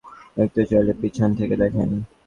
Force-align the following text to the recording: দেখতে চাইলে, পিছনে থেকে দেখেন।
দেখতে 0.37 0.61
চাইলে, 0.69 0.93
পিছনে 1.01 1.33
থেকে 1.39 1.55
দেখেন। 1.63 1.89